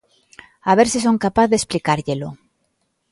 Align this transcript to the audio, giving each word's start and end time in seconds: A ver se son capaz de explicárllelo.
A 0.69 0.71
ver 0.77 0.87
se 0.93 0.99
son 1.05 1.21
capaz 1.25 1.47
de 1.49 1.57
explicárllelo. 1.59 2.29